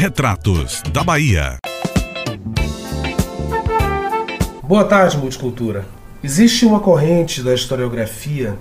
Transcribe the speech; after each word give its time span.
Retratos 0.00 0.80
da 0.94 1.04
Bahia. 1.04 1.58
Boa 4.62 4.82
tarde, 4.82 5.18
multicultura. 5.18 5.84
Existe 6.24 6.64
uma 6.64 6.80
corrente 6.80 7.42
da 7.42 7.52
historiografia 7.52 8.56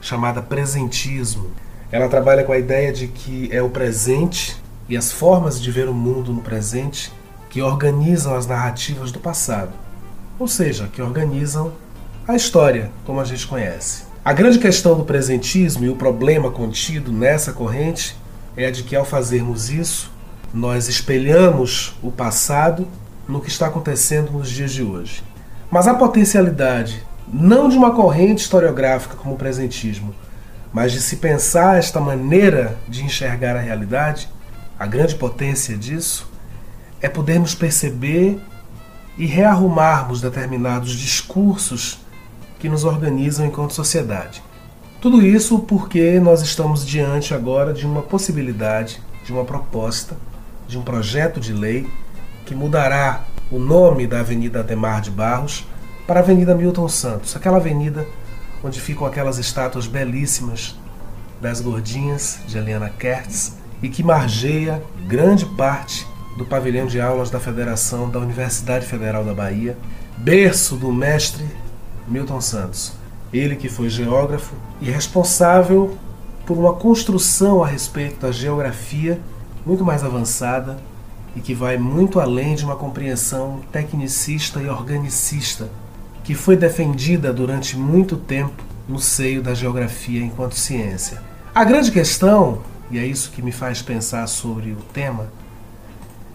chamada 0.00 0.40
presentismo. 0.40 1.50
Ela 1.90 2.08
trabalha 2.08 2.44
com 2.44 2.52
a 2.52 2.58
ideia 2.60 2.92
de 2.92 3.08
que 3.08 3.48
é 3.50 3.60
o 3.60 3.70
presente 3.70 4.56
e 4.88 4.96
as 4.96 5.10
formas 5.10 5.60
de 5.60 5.68
ver 5.72 5.88
o 5.88 5.92
mundo 5.92 6.32
no 6.32 6.42
presente 6.42 7.12
que 7.50 7.60
organizam 7.60 8.36
as 8.36 8.46
narrativas 8.46 9.10
do 9.10 9.18
passado, 9.18 9.72
ou 10.38 10.46
seja, 10.46 10.86
que 10.86 11.02
organizam 11.02 11.72
a 12.24 12.36
história 12.36 12.92
como 13.04 13.18
a 13.18 13.24
gente 13.24 13.48
conhece. 13.48 14.04
A 14.24 14.32
grande 14.32 14.60
questão 14.60 14.96
do 14.96 15.04
presentismo 15.04 15.84
e 15.84 15.88
o 15.88 15.96
problema 15.96 16.52
contido 16.52 17.10
nessa 17.10 17.52
corrente 17.52 18.14
é 18.56 18.66
a 18.66 18.70
de 18.70 18.84
que, 18.84 18.94
ao 18.94 19.04
fazermos 19.04 19.70
isso, 19.70 20.16
nós 20.52 20.88
espelhamos 20.88 21.94
o 22.02 22.10
passado 22.10 22.88
no 23.28 23.40
que 23.40 23.48
está 23.48 23.66
acontecendo 23.66 24.32
nos 24.32 24.48
dias 24.50 24.72
de 24.72 24.82
hoje. 24.82 25.22
Mas 25.70 25.86
a 25.86 25.94
potencialidade, 25.94 27.02
não 27.30 27.68
de 27.68 27.76
uma 27.76 27.94
corrente 27.94 28.42
historiográfica 28.42 29.16
como 29.16 29.34
o 29.34 29.38
presentismo, 29.38 30.14
mas 30.72 30.92
de 30.92 31.00
se 31.00 31.16
pensar 31.16 31.78
esta 31.78 32.00
maneira 32.00 32.78
de 32.88 33.04
enxergar 33.04 33.56
a 33.56 33.60
realidade, 33.60 34.28
a 34.78 34.86
grande 34.86 35.14
potência 35.14 35.76
disso 35.76 36.30
é 37.00 37.08
podermos 37.08 37.54
perceber 37.54 38.40
e 39.16 39.26
rearrumarmos 39.26 40.20
determinados 40.20 40.92
discursos 40.92 41.98
que 42.58 42.68
nos 42.68 42.84
organizam 42.84 43.46
enquanto 43.46 43.74
sociedade. 43.74 44.42
Tudo 45.00 45.24
isso 45.24 45.60
porque 45.60 46.18
nós 46.18 46.40
estamos 46.40 46.84
diante 46.84 47.34
agora 47.34 47.72
de 47.72 47.86
uma 47.86 48.02
possibilidade, 48.02 49.00
de 49.24 49.32
uma 49.32 49.44
proposta, 49.44 50.16
de 50.68 50.78
um 50.78 50.82
projeto 50.82 51.40
de 51.40 51.52
lei 51.52 51.88
que 52.44 52.54
mudará 52.54 53.24
o 53.50 53.58
nome 53.58 54.06
da 54.06 54.20
Avenida 54.20 54.60
Ademar 54.60 55.00
de 55.00 55.10
Barros 55.10 55.66
para 56.06 56.20
a 56.20 56.22
Avenida 56.22 56.54
Milton 56.54 56.88
Santos, 56.88 57.34
aquela 57.34 57.56
avenida 57.56 58.06
onde 58.62 58.80
ficam 58.80 59.06
aquelas 59.06 59.38
estátuas 59.38 59.86
belíssimas 59.86 60.78
das 61.40 61.60
gordinhas 61.60 62.40
de 62.46 62.58
Eliana 62.58 62.90
Kertz 62.90 63.56
e 63.82 63.88
que 63.88 64.02
margeia 64.02 64.82
grande 65.06 65.46
parte 65.46 66.06
do 66.36 66.44
pavilhão 66.44 66.86
de 66.86 67.00
aulas 67.00 67.30
da 67.30 67.40
Federação 67.40 68.10
da 68.10 68.18
Universidade 68.18 68.86
Federal 68.86 69.24
da 69.24 69.34
Bahia, 69.34 69.76
berço 70.16 70.76
do 70.76 70.92
mestre 70.92 71.44
Milton 72.06 72.40
Santos. 72.40 72.92
Ele 73.32 73.56
que 73.56 73.68
foi 73.68 73.88
geógrafo 73.88 74.54
e 74.80 74.90
responsável 74.90 75.96
por 76.46 76.56
uma 76.56 76.72
construção 76.72 77.62
a 77.62 77.66
respeito 77.66 78.20
da 78.20 78.32
geografia 78.32 79.20
muito 79.64 79.84
mais 79.84 80.04
avançada 80.04 80.78
e 81.36 81.40
que 81.40 81.54
vai 81.54 81.76
muito 81.76 82.20
além 82.20 82.54
de 82.54 82.64
uma 82.64 82.76
compreensão 82.76 83.60
tecnicista 83.70 84.60
e 84.60 84.68
organicista 84.68 85.68
que 86.24 86.34
foi 86.34 86.56
defendida 86.56 87.32
durante 87.32 87.76
muito 87.76 88.16
tempo 88.16 88.62
no 88.88 88.98
seio 88.98 89.42
da 89.42 89.54
geografia 89.54 90.22
enquanto 90.22 90.54
ciência. 90.54 91.22
A 91.54 91.64
grande 91.64 91.90
questão, 91.90 92.60
e 92.90 92.98
é 92.98 93.06
isso 93.06 93.30
que 93.30 93.42
me 93.42 93.52
faz 93.52 93.82
pensar 93.82 94.26
sobre 94.26 94.72
o 94.72 94.76
tema, 94.92 95.30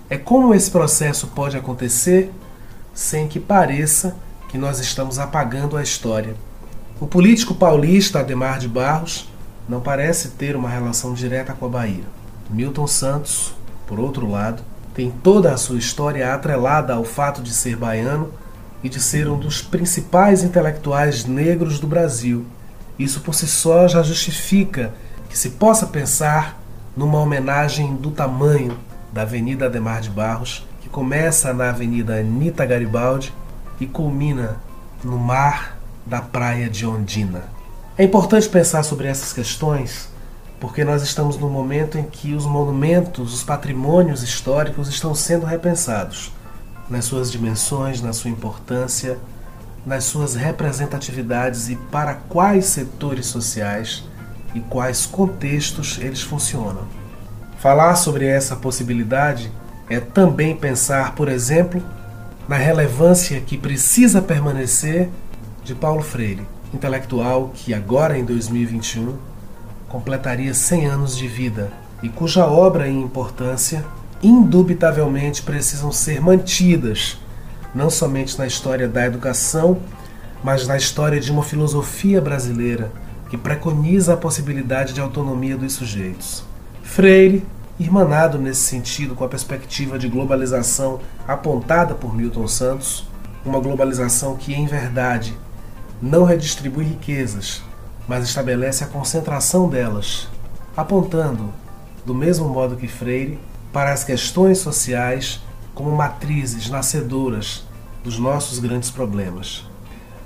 é 0.09 0.17
como 0.17 0.53
esse 0.53 0.69
processo 0.69 1.27
pode 1.27 1.57
acontecer 1.57 2.31
sem 2.93 3.27
que 3.27 3.39
pareça 3.39 4.15
que 4.49 4.57
nós 4.57 4.79
estamos 4.79 5.17
apagando 5.17 5.77
a 5.77 5.83
história. 5.83 6.35
O 6.99 7.07
político 7.07 7.55
paulista 7.55 8.19
Ademar 8.19 8.59
de 8.59 8.67
Barros 8.67 9.27
não 9.67 9.81
parece 9.81 10.29
ter 10.29 10.55
uma 10.55 10.69
relação 10.69 11.13
direta 11.13 11.53
com 11.53 11.65
a 11.65 11.69
Bahia. 11.69 12.03
Milton 12.53 12.85
Santos, 12.85 13.55
por 13.87 13.99
outro 13.99 14.29
lado, 14.29 14.61
tem 14.93 15.09
toda 15.09 15.51
a 15.51 15.57
sua 15.57 15.79
história 15.79 16.35
atrelada 16.35 16.93
ao 16.93 17.03
fato 17.03 17.41
de 17.41 17.51
ser 17.51 17.75
baiano 17.75 18.29
e 18.83 18.89
de 18.89 19.01
ser 19.01 19.27
um 19.27 19.39
dos 19.39 19.59
principais 19.59 20.43
intelectuais 20.43 21.25
negros 21.25 21.79
do 21.79 21.87
Brasil. 21.87 22.45
Isso 22.99 23.21
por 23.21 23.33
si 23.33 23.47
só 23.47 23.87
já 23.87 24.03
justifica 24.03 24.93
que 25.29 25.37
se 25.37 25.51
possa 25.51 25.87
pensar 25.87 26.61
numa 26.95 27.17
homenagem 27.17 27.95
do 27.95 28.11
tamanho 28.11 28.77
da 29.11 29.23
Avenida 29.23 29.65
Ademar 29.65 30.01
de 30.01 30.11
Barros, 30.11 30.63
que 30.79 30.89
começa 30.89 31.53
na 31.55 31.69
Avenida 31.69 32.19
Anita 32.19 32.67
Garibaldi 32.67 33.33
e 33.79 33.87
culmina 33.87 34.57
no 35.03 35.17
mar 35.17 35.79
da 36.05 36.21
praia 36.21 36.69
de 36.69 36.85
Ondina. 36.85 37.45
É 37.97 38.03
importante 38.03 38.47
pensar 38.47 38.83
sobre 38.83 39.07
essas 39.07 39.33
questões 39.33 40.12
porque 40.63 40.85
nós 40.85 41.03
estamos 41.03 41.37
num 41.37 41.49
momento 41.49 41.97
em 41.97 42.03
que 42.03 42.33
os 42.33 42.45
monumentos, 42.45 43.33
os 43.33 43.43
patrimônios 43.43 44.23
históricos 44.23 44.87
estão 44.87 45.13
sendo 45.13 45.45
repensados 45.45 46.31
nas 46.89 47.03
suas 47.03 47.29
dimensões, 47.29 48.01
na 48.01 48.13
sua 48.13 48.31
importância, 48.31 49.17
nas 49.85 50.05
suas 50.05 50.35
representatividades 50.35 51.67
e 51.67 51.75
para 51.75 52.13
quais 52.13 52.67
setores 52.67 53.25
sociais 53.25 54.05
e 54.55 54.61
quais 54.61 55.05
contextos 55.05 55.99
eles 55.99 56.21
funcionam. 56.21 56.87
Falar 57.57 57.95
sobre 57.95 58.25
essa 58.25 58.55
possibilidade 58.55 59.51
é 59.89 59.99
também 59.99 60.55
pensar, 60.55 61.13
por 61.13 61.27
exemplo, 61.27 61.83
na 62.47 62.55
relevância 62.55 63.41
que 63.41 63.57
precisa 63.57 64.21
permanecer 64.21 65.09
de 65.61 65.75
Paulo 65.75 66.01
Freire, 66.01 66.47
intelectual 66.73 67.51
que 67.53 67.73
agora 67.73 68.17
em 68.17 68.23
2021 68.23 69.32
completaria 69.93 70.55
100 70.55 70.87
anos 70.87 71.15
de 71.15 71.27
vida 71.27 71.71
e 72.01 72.09
cuja 72.09 72.47
obra 72.47 72.87
e 72.87 72.91
importância 72.91 73.85
indubitavelmente 74.23 75.43
precisam 75.43 75.91
ser 75.91 76.19
mantidas, 76.19 77.19
não 77.75 77.91
somente 77.91 78.35
na 78.39 78.47
história 78.47 78.87
da 78.87 79.05
educação, 79.05 79.77
mas 80.43 80.65
na 80.65 80.75
história 80.75 81.19
de 81.19 81.31
uma 81.31 81.43
filosofia 81.43 82.19
brasileira 82.19 82.91
que 83.29 83.37
preconiza 83.37 84.15
a 84.15 84.17
possibilidade 84.17 84.93
de 84.93 84.99
autonomia 84.99 85.55
dos 85.55 85.73
sujeitos. 85.73 86.43
Freire 86.81 87.45
irmanado 87.79 88.39
nesse 88.39 88.61
sentido 88.61 89.13
com 89.13 89.23
a 89.23 89.29
perspectiva 89.29 89.99
de 89.99 90.07
globalização 90.07 91.01
apontada 91.27 91.93
por 91.93 92.15
Milton 92.15 92.47
Santos, 92.47 93.07
uma 93.45 93.59
globalização 93.59 94.37
que, 94.37 94.55
em 94.55 94.65
verdade, 94.65 95.37
não 96.01 96.23
redistribui 96.23 96.83
riquezas, 96.83 97.61
mas 98.07 98.23
estabelece 98.23 98.83
a 98.83 98.87
concentração 98.87 99.69
delas, 99.69 100.27
apontando, 100.75 101.53
do 102.05 102.13
mesmo 102.13 102.49
modo 102.49 102.75
que 102.75 102.87
Freire, 102.87 103.39
para 103.71 103.91
as 103.91 104.03
questões 104.03 104.59
sociais 104.59 105.41
como 105.73 105.91
matrizes 105.91 106.69
nascedoras 106.69 107.65
dos 108.03 108.19
nossos 108.19 108.59
grandes 108.59 108.91
problemas. 108.91 109.65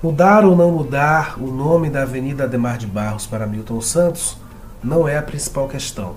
Mudar 0.02 0.44
ou 0.44 0.54
não 0.54 0.70
mudar 0.70 1.34
o 1.38 1.50
nome 1.50 1.90
da 1.90 2.02
Avenida 2.02 2.44
Ademar 2.44 2.78
de 2.78 2.86
Barros 2.86 3.26
para 3.26 3.46
Milton 3.46 3.80
Santos 3.80 4.36
não 4.82 5.08
é 5.08 5.16
a 5.16 5.22
principal 5.22 5.68
questão. 5.68 6.16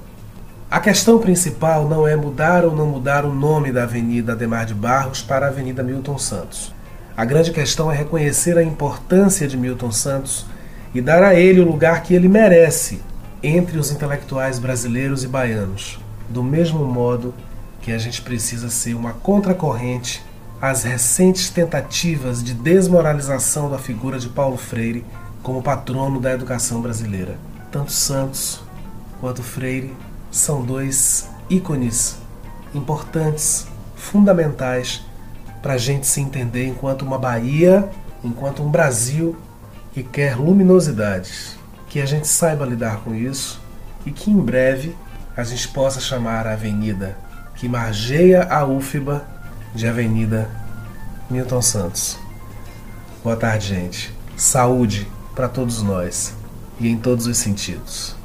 A 0.69 0.79
questão 0.79 1.19
principal 1.19 1.87
não 1.87 2.07
é 2.07 2.15
mudar 2.15 2.63
ou 2.63 2.75
não 2.75 2.85
mudar 2.87 3.25
o 3.25 3.33
nome 3.33 3.71
da 3.71 3.83
Avenida 3.83 4.33
Ademar 4.33 4.65
de 4.65 4.73
Barros 4.73 5.21
para 5.21 5.45
a 5.45 5.49
Avenida 5.49 5.83
Milton 5.83 6.17
Santos. 6.17 6.73
A 7.17 7.25
grande 7.25 7.51
questão 7.51 7.91
é 7.91 7.95
reconhecer 7.95 8.57
a 8.57 8.63
importância 8.63 9.47
de 9.47 9.57
Milton 9.57 9.91
Santos 9.91 10.45
e 10.93 11.01
dar 11.01 11.23
a 11.23 11.33
ele 11.33 11.59
o 11.59 11.65
lugar 11.65 12.03
que 12.03 12.13
ele 12.13 12.27
merece 12.27 13.01
entre 13.43 13.77
os 13.77 13.91
intelectuais 13.91 14.59
brasileiros 14.59 15.23
e 15.23 15.27
baianos, 15.27 15.99
do 16.29 16.43
mesmo 16.43 16.85
modo 16.85 17.33
que 17.81 17.91
a 17.91 17.97
gente 17.97 18.21
precisa 18.21 18.69
ser 18.69 18.93
uma 18.93 19.13
contracorrente 19.13 20.23
às 20.61 20.83
recentes 20.83 21.49
tentativas 21.49 22.43
de 22.43 22.53
desmoralização 22.53 23.69
da 23.69 23.79
figura 23.79 24.19
de 24.19 24.29
Paulo 24.29 24.57
Freire 24.57 25.03
como 25.41 25.63
patrono 25.63 26.19
da 26.19 26.31
educação 26.31 26.81
brasileira. 26.81 27.37
Tanto 27.71 27.91
Santos 27.91 28.61
quanto 29.19 29.41
Freire 29.41 29.93
são 30.29 30.61
dois 30.61 31.27
ícones 31.49 32.17
importantes, 32.75 33.67
fundamentais 33.95 35.03
para 35.61 35.73
a 35.73 35.77
gente 35.77 36.05
se 36.05 36.21
entender 36.21 36.67
enquanto 36.67 37.01
uma 37.01 37.17
Bahia, 37.17 37.89
enquanto 38.23 38.61
um 38.61 38.69
Brasil 38.69 39.35
que 39.93 40.03
quer 40.03 40.37
luminosidades. 40.37 41.57
Que 41.87 42.01
a 42.01 42.05
gente 42.05 42.27
saiba 42.27 42.65
lidar 42.65 43.01
com 43.01 43.13
isso 43.13 43.61
e 44.05 44.11
que 44.11 44.31
em 44.31 44.39
breve 44.39 44.95
a 45.35 45.43
gente 45.43 45.67
possa 45.67 45.99
chamar 45.99 46.47
a 46.47 46.53
avenida 46.53 47.17
que 47.55 47.67
margeia 47.67 48.43
a 48.43 48.65
UFBA 48.65 49.25
de 49.75 49.87
Avenida 49.87 50.49
Milton 51.29 51.61
Santos. 51.61 52.17
Boa 53.23 53.35
tarde, 53.35 53.67
gente. 53.67 54.13
Saúde 54.35 55.07
para 55.35 55.47
todos 55.47 55.81
nós 55.83 56.33
e 56.79 56.89
em 56.89 56.97
todos 56.97 57.27
os 57.27 57.37
sentidos. 57.37 58.15